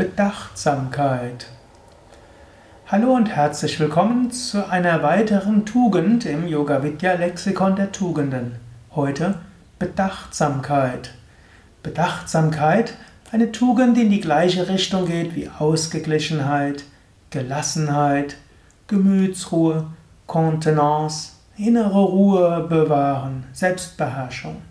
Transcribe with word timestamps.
Bedachtsamkeit. 0.00 1.48
Hallo 2.86 3.14
und 3.14 3.26
herzlich 3.26 3.78
willkommen 3.78 4.30
zu 4.30 4.66
einer 4.66 5.02
weiteren 5.02 5.66
Tugend 5.66 6.24
im 6.24 6.48
Yoga 6.48 6.82
Vidya 6.82 7.12
Lexikon 7.12 7.76
der 7.76 7.92
Tugenden. 7.92 8.56
Heute 8.94 9.34
Bedachtsamkeit. 9.78 11.12
Bedachtsamkeit, 11.82 12.94
eine 13.30 13.52
Tugend, 13.52 13.94
die 13.98 14.04
in 14.04 14.10
die 14.10 14.22
gleiche 14.22 14.70
Richtung 14.70 15.04
geht 15.04 15.34
wie 15.34 15.50
Ausgeglichenheit, 15.50 16.84
Gelassenheit, 17.28 18.38
Gemütsruhe, 18.86 19.88
Kontenance, 20.26 21.32
innere 21.58 22.00
Ruhe 22.00 22.66
bewahren, 22.66 23.44
Selbstbeherrschung. 23.52 24.62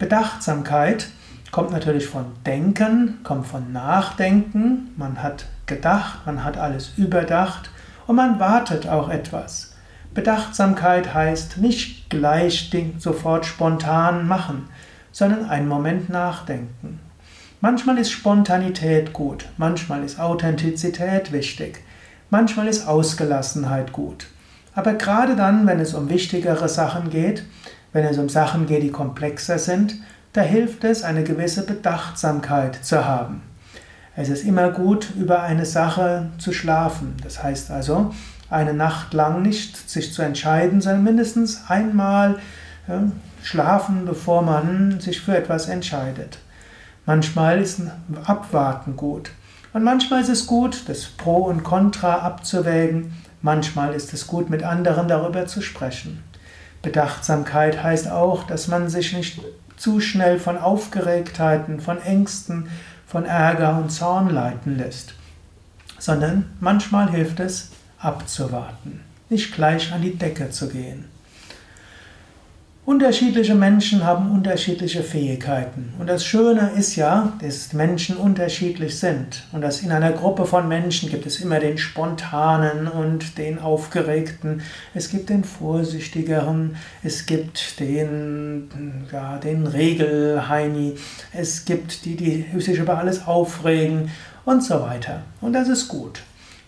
Bedachtsamkeit 0.00 1.06
kommt 1.54 1.70
natürlich 1.70 2.08
von 2.08 2.24
Denken, 2.44 3.20
kommt 3.22 3.46
von 3.46 3.72
Nachdenken. 3.72 4.92
Man 4.96 5.22
hat 5.22 5.46
gedacht, 5.66 6.26
man 6.26 6.42
hat 6.42 6.58
alles 6.58 6.94
überdacht 6.96 7.70
und 8.08 8.16
man 8.16 8.40
wartet 8.40 8.88
auch 8.88 9.08
etwas. 9.08 9.72
Bedachtsamkeit 10.14 11.14
heißt 11.14 11.58
nicht 11.58 12.10
gleich 12.10 12.72
sofort 12.98 13.46
spontan 13.46 14.26
machen, 14.26 14.68
sondern 15.12 15.48
einen 15.48 15.68
Moment 15.68 16.08
nachdenken. 16.08 16.98
Manchmal 17.60 17.98
ist 17.98 18.10
Spontanität 18.10 19.12
gut, 19.12 19.46
manchmal 19.56 20.02
ist 20.02 20.18
Authentizität 20.18 21.30
wichtig, 21.30 21.84
manchmal 22.30 22.66
ist 22.66 22.88
Ausgelassenheit 22.88 23.92
gut. 23.92 24.26
Aber 24.74 24.94
gerade 24.94 25.36
dann, 25.36 25.68
wenn 25.68 25.78
es 25.78 25.94
um 25.94 26.08
wichtigere 26.08 26.68
Sachen 26.68 27.10
geht, 27.10 27.44
wenn 27.92 28.04
es 28.04 28.18
um 28.18 28.28
Sachen 28.28 28.66
geht, 28.66 28.82
die 28.82 28.90
komplexer 28.90 29.60
sind, 29.60 29.94
da 30.34 30.42
hilft 30.42 30.84
es, 30.84 31.04
eine 31.04 31.22
gewisse 31.22 31.64
Bedachtsamkeit 31.64 32.84
zu 32.84 33.04
haben. 33.04 33.40
Es 34.16 34.28
ist 34.28 34.44
immer 34.44 34.70
gut, 34.70 35.08
über 35.16 35.42
eine 35.42 35.64
Sache 35.64 36.26
zu 36.38 36.52
schlafen. 36.52 37.16
Das 37.22 37.42
heißt 37.42 37.70
also, 37.70 38.12
eine 38.50 38.74
Nacht 38.74 39.14
lang 39.14 39.42
nicht 39.42 39.88
sich 39.88 40.12
zu 40.12 40.22
entscheiden, 40.22 40.80
sondern 40.80 41.04
mindestens 41.04 41.62
einmal 41.68 42.38
ja, 42.88 43.04
schlafen, 43.42 44.04
bevor 44.06 44.42
man 44.42 45.00
sich 45.00 45.20
für 45.20 45.36
etwas 45.36 45.68
entscheidet. 45.68 46.38
Manchmal 47.06 47.60
ist 47.60 47.78
ein 47.78 47.92
Abwarten 48.24 48.96
gut. 48.96 49.30
Und 49.72 49.84
manchmal 49.84 50.20
ist 50.20 50.28
es 50.30 50.46
gut, 50.46 50.88
das 50.88 51.04
Pro 51.04 51.44
und 51.44 51.62
Contra 51.62 52.18
abzuwägen. 52.18 53.12
Manchmal 53.40 53.94
ist 53.94 54.12
es 54.12 54.26
gut, 54.26 54.50
mit 54.50 54.64
anderen 54.64 55.06
darüber 55.06 55.46
zu 55.46 55.60
sprechen. 55.60 56.24
Bedachtsamkeit 56.82 57.82
heißt 57.82 58.10
auch, 58.10 58.44
dass 58.44 58.68
man 58.68 58.88
sich 58.88 59.12
nicht 59.12 59.40
zu 59.76 60.00
schnell 60.00 60.38
von 60.38 60.58
Aufgeregtheiten, 60.58 61.80
von 61.80 62.00
Ängsten, 62.00 62.68
von 63.06 63.24
Ärger 63.24 63.78
und 63.78 63.90
Zorn 63.90 64.30
leiten 64.30 64.76
lässt, 64.76 65.14
sondern 65.98 66.46
manchmal 66.60 67.10
hilft 67.10 67.40
es, 67.40 67.70
abzuwarten, 67.98 69.00
nicht 69.30 69.54
gleich 69.54 69.92
an 69.92 70.02
die 70.02 70.16
Decke 70.16 70.50
zu 70.50 70.68
gehen. 70.68 71.06
Unterschiedliche 72.86 73.54
Menschen 73.54 74.04
haben 74.04 74.30
unterschiedliche 74.30 75.02
Fähigkeiten. 75.02 75.94
Und 75.98 76.06
das 76.06 76.22
Schöne 76.22 76.72
ist 76.76 76.96
ja, 76.96 77.32
dass 77.40 77.72
Menschen 77.72 78.18
unterschiedlich 78.18 78.98
sind. 78.98 79.44
Und 79.52 79.62
dass 79.62 79.80
in 79.80 79.90
einer 79.90 80.12
Gruppe 80.12 80.44
von 80.44 80.68
Menschen 80.68 81.08
gibt 81.08 81.24
es 81.24 81.40
immer 81.40 81.60
den 81.60 81.78
Spontanen 81.78 82.86
und 82.86 83.38
den 83.38 83.58
Aufgeregten. 83.58 84.60
Es 84.92 85.08
gibt 85.08 85.30
den 85.30 85.44
Vorsichtigeren. 85.44 86.76
Es 87.02 87.24
gibt 87.24 87.80
den, 87.80 88.68
ja, 89.10 89.38
den 89.38 89.66
Regelheini. 89.66 90.96
Es 91.32 91.64
gibt 91.64 92.04
die, 92.04 92.16
die 92.16 92.60
sich 92.60 92.78
über 92.78 92.98
alles 92.98 93.26
aufregen 93.26 94.10
und 94.44 94.62
so 94.62 94.82
weiter. 94.82 95.22
Und 95.40 95.54
das 95.54 95.70
ist 95.70 95.88
gut. 95.88 96.20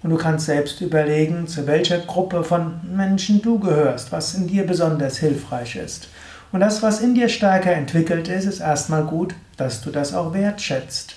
Und 0.07 0.11
du 0.11 0.19
kannst 0.19 0.47
selbst 0.47 0.81
überlegen, 0.83 1.49
zu 1.49 1.67
welcher 1.67 1.99
Gruppe 1.99 2.45
von 2.45 2.75
Menschen 2.95 3.43
du 3.43 3.59
gehörst, 3.59 4.13
was 4.13 4.35
in 4.35 4.47
dir 4.47 4.65
besonders 4.65 5.17
hilfreich 5.17 5.75
ist. 5.75 6.07
Und 6.53 6.61
das, 6.61 6.81
was 6.81 7.01
in 7.01 7.17
dir 7.17 7.29
stärker 7.29 7.73
entwickelt 7.73 8.29
ist, 8.29 8.45
ist 8.45 8.61
erstmal 8.61 9.03
gut, 9.03 9.35
dass 9.57 9.81
du 9.81 9.91
das 9.91 10.15
auch 10.15 10.33
wertschätzt. 10.33 11.17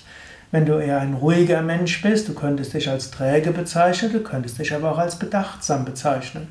Wenn 0.50 0.66
du 0.66 0.72
eher 0.72 0.98
ein 0.98 1.14
ruhiger 1.14 1.62
Mensch 1.62 2.02
bist, 2.02 2.26
du 2.26 2.34
könntest 2.34 2.74
dich 2.74 2.90
als 2.90 3.12
träge 3.12 3.52
bezeichnen, 3.52 4.12
du 4.12 4.24
könntest 4.24 4.58
dich 4.58 4.74
aber 4.74 4.90
auch 4.90 4.98
als 4.98 5.14
bedachtsam 5.14 5.84
bezeichnen. 5.84 6.48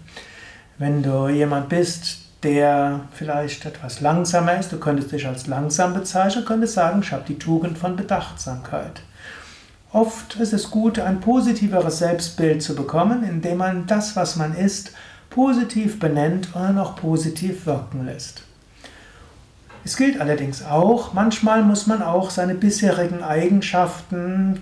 Wenn 0.77 1.03
du 1.03 1.27
jemand 1.27 1.67
bist, 1.67 2.19
der 2.43 3.01
vielleicht 3.11 3.65
etwas 3.65 3.99
langsamer 3.99 4.57
ist, 4.57 4.71
du 4.71 4.79
könntest 4.79 5.11
dich 5.11 5.27
als 5.27 5.47
langsam 5.47 5.93
bezeichnen, 5.93 6.45
könntest 6.45 6.75
sagen, 6.75 7.01
ich 7.03 7.11
habe 7.11 7.25
die 7.27 7.37
Tugend 7.37 7.77
von 7.77 7.97
Bedachtsamkeit. 7.97 9.01
Oft 9.91 10.35
ist 10.35 10.53
es 10.53 10.69
gut, 10.69 10.99
ein 10.99 11.19
positiveres 11.19 11.97
Selbstbild 11.97 12.61
zu 12.61 12.75
bekommen, 12.75 13.23
indem 13.23 13.57
man 13.57 13.87
das, 13.87 14.15
was 14.15 14.35
man 14.35 14.55
ist, 14.55 14.91
positiv 15.31 15.99
benennt 15.99 16.49
und 16.53 16.77
auch 16.77 16.95
positiv 16.95 17.65
wirken 17.65 18.05
lässt. 18.05 18.43
Es 19.83 19.97
gilt 19.97 20.21
allerdings 20.21 20.63
auch, 20.63 21.13
manchmal 21.13 21.63
muss 21.63 21.87
man 21.87 22.03
auch 22.03 22.29
seine 22.29 22.53
bisherigen 22.53 23.23
Eigenschaften 23.23 24.61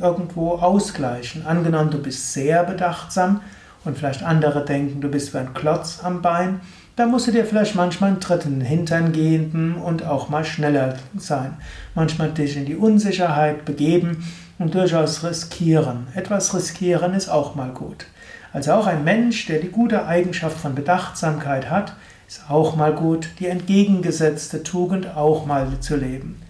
irgendwo 0.00 0.52
ausgleichen. 0.52 1.44
Angenommen, 1.44 1.90
du 1.90 1.98
bist 1.98 2.32
sehr 2.32 2.64
bedachtsam 2.64 3.42
und 3.84 3.98
vielleicht 3.98 4.22
andere 4.22 4.64
denken, 4.64 5.02
du 5.02 5.10
bist 5.10 5.34
wie 5.34 5.38
ein 5.38 5.52
Klotz 5.52 6.00
am 6.02 6.22
Bein, 6.22 6.60
da 6.96 7.06
musst 7.06 7.26
du 7.26 7.32
dir 7.32 7.44
vielleicht 7.44 7.74
manchmal 7.74 8.10
einen 8.10 8.20
Tritt 8.20 8.44
in 8.44 8.60
den 8.60 8.66
Hintern 8.66 9.12
geben 9.12 9.76
und 9.76 10.04
auch 10.04 10.28
mal 10.28 10.44
schneller 10.44 10.96
sein. 11.16 11.54
Manchmal 11.94 12.30
dich 12.30 12.56
in 12.56 12.66
die 12.66 12.76
Unsicherheit 12.76 13.64
begeben 13.64 14.24
und 14.62 14.74
durchaus 14.74 15.24
riskieren. 15.24 16.06
Etwas 16.14 16.54
riskieren 16.54 17.14
ist 17.14 17.28
auch 17.28 17.54
mal 17.54 17.70
gut. 17.70 18.06
Also 18.52 18.72
auch 18.72 18.86
ein 18.86 19.02
Mensch, 19.02 19.46
der 19.46 19.58
die 19.58 19.70
gute 19.70 20.06
Eigenschaft 20.06 20.56
von 20.56 20.74
Bedachtsamkeit 20.74 21.68
hat, 21.68 21.94
ist 22.28 22.48
auch 22.48 22.76
mal 22.76 22.92
gut, 22.92 23.28
die 23.40 23.46
entgegengesetzte 23.46 24.62
Tugend 24.62 25.16
auch 25.16 25.46
mal 25.46 25.66
zu 25.80 25.96
leben. 25.96 26.40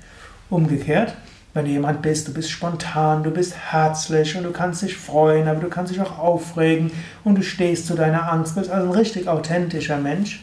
Umgekehrt, 0.50 1.14
wenn 1.54 1.64
du 1.64 1.70
jemand 1.70 2.02
bist, 2.02 2.28
du 2.28 2.34
bist 2.34 2.50
spontan, 2.50 3.22
du 3.22 3.30
bist 3.30 3.54
herzlich 3.56 4.36
und 4.36 4.44
du 4.44 4.52
kannst 4.52 4.82
dich 4.82 4.96
freuen, 4.96 5.48
aber 5.48 5.60
du 5.60 5.68
kannst 5.68 5.92
dich 5.92 6.00
auch 6.00 6.18
aufregen 6.18 6.90
und 7.24 7.36
du 7.36 7.42
stehst 7.42 7.86
zu 7.86 7.94
deiner 7.94 8.30
Angst, 8.32 8.54
bist 8.54 8.70
also 8.70 8.88
ein 8.88 8.96
richtig 8.96 9.28
authentischer 9.28 9.98
Mensch. 9.98 10.42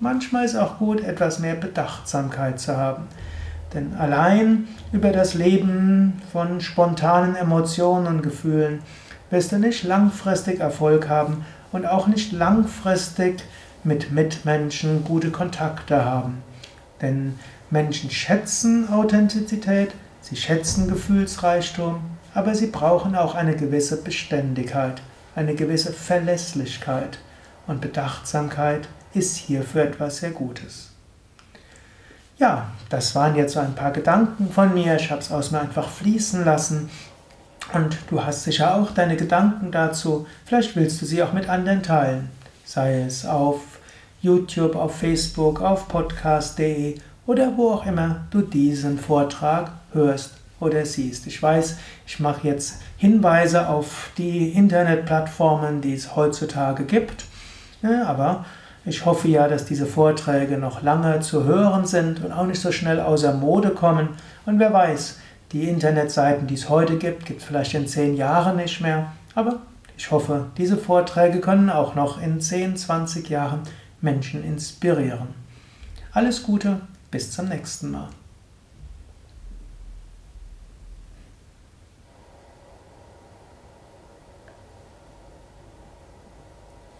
Manchmal 0.00 0.44
ist 0.44 0.56
auch 0.56 0.78
gut, 0.78 1.02
etwas 1.02 1.38
mehr 1.38 1.54
Bedachtsamkeit 1.54 2.60
zu 2.60 2.76
haben. 2.76 3.04
Denn 3.74 3.94
allein 3.94 4.68
über 4.92 5.10
das 5.10 5.34
Leben 5.34 6.22
von 6.32 6.60
spontanen 6.60 7.34
Emotionen 7.34 8.06
und 8.06 8.22
Gefühlen 8.22 8.80
wirst 9.30 9.52
du 9.52 9.58
nicht 9.58 9.82
langfristig 9.82 10.60
Erfolg 10.60 11.08
haben 11.08 11.44
und 11.72 11.86
auch 11.86 12.06
nicht 12.06 12.32
langfristig 12.32 13.42
mit 13.82 14.12
Mitmenschen 14.12 15.04
gute 15.04 15.30
Kontakte 15.30 16.04
haben. 16.04 16.42
Denn 17.02 17.34
Menschen 17.70 18.10
schätzen 18.10 18.88
Authentizität, 18.88 19.92
sie 20.20 20.36
schätzen 20.36 20.88
Gefühlsreichtum, 20.88 22.00
aber 22.32 22.54
sie 22.54 22.68
brauchen 22.68 23.16
auch 23.16 23.34
eine 23.34 23.56
gewisse 23.56 24.02
Beständigkeit, 24.02 25.02
eine 25.34 25.54
gewisse 25.54 25.92
Verlässlichkeit. 25.92 27.18
Und 27.66 27.80
Bedachtsamkeit 27.80 28.88
ist 29.14 29.36
hierfür 29.36 29.82
etwas 29.82 30.18
sehr 30.18 30.30
Gutes. 30.30 30.93
Ja, 32.38 32.72
das 32.88 33.14
waren 33.14 33.36
jetzt 33.36 33.54
so 33.54 33.60
ein 33.60 33.74
paar 33.74 33.92
Gedanken 33.92 34.50
von 34.50 34.74
mir. 34.74 34.96
Ich 34.96 35.10
habe 35.10 35.20
es 35.20 35.30
aus 35.30 35.50
mir 35.50 35.60
einfach 35.60 35.88
fließen 35.88 36.44
lassen. 36.44 36.90
Und 37.72 37.96
du 38.10 38.24
hast 38.24 38.44
sicher 38.44 38.74
auch 38.74 38.90
deine 38.90 39.16
Gedanken 39.16 39.70
dazu. 39.70 40.26
Vielleicht 40.44 40.76
willst 40.76 41.00
du 41.00 41.06
sie 41.06 41.22
auch 41.22 41.32
mit 41.32 41.48
anderen 41.48 41.82
teilen. 41.82 42.30
Sei 42.64 43.02
es 43.02 43.24
auf 43.24 43.60
YouTube, 44.20 44.74
auf 44.74 44.96
Facebook, 44.96 45.60
auf 45.60 45.88
podcast.de 45.88 46.98
oder 47.26 47.56
wo 47.56 47.72
auch 47.72 47.86
immer 47.86 48.26
du 48.30 48.42
diesen 48.42 48.98
Vortrag 48.98 49.70
hörst 49.92 50.34
oder 50.60 50.84
siehst. 50.84 51.26
Ich 51.26 51.42
weiß, 51.42 51.76
ich 52.06 52.20
mache 52.20 52.48
jetzt 52.48 52.80
Hinweise 52.96 53.68
auf 53.68 54.10
die 54.18 54.50
Internetplattformen, 54.50 55.80
die 55.80 55.94
es 55.94 56.16
heutzutage 56.16 56.84
gibt. 56.84 57.24
Ja, 57.82 58.06
aber 58.06 58.44
ich 58.86 59.06
hoffe 59.06 59.28
ja, 59.28 59.48
dass 59.48 59.64
diese 59.64 59.86
Vorträge 59.86 60.58
noch 60.58 60.82
lange 60.82 61.20
zu 61.20 61.44
hören 61.44 61.86
sind 61.86 62.22
und 62.22 62.32
auch 62.32 62.46
nicht 62.46 62.60
so 62.60 62.70
schnell 62.70 63.00
außer 63.00 63.32
Mode 63.32 63.70
kommen. 63.70 64.10
Und 64.44 64.58
wer 64.58 64.72
weiß, 64.72 65.18
die 65.52 65.68
Internetseiten, 65.68 66.46
die 66.46 66.54
es 66.54 66.68
heute 66.68 66.98
gibt, 66.98 67.24
gibt 67.24 67.40
es 67.40 67.46
vielleicht 67.46 67.74
in 67.74 67.86
zehn 67.86 68.14
Jahren 68.14 68.56
nicht 68.56 68.80
mehr. 68.80 69.12
Aber 69.34 69.60
ich 69.96 70.10
hoffe, 70.10 70.46
diese 70.58 70.76
Vorträge 70.76 71.40
können 71.40 71.70
auch 71.70 71.94
noch 71.94 72.20
in 72.20 72.40
10, 72.40 72.76
20 72.76 73.30
Jahren 73.30 73.60
Menschen 74.00 74.44
inspirieren. 74.44 75.28
Alles 76.12 76.42
Gute, 76.42 76.80
bis 77.10 77.30
zum 77.30 77.48
nächsten 77.48 77.90
Mal. 77.90 78.08